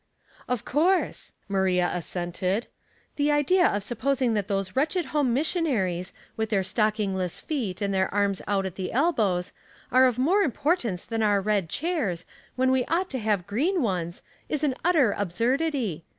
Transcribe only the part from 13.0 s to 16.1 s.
to have green ones, is an utter absurdity.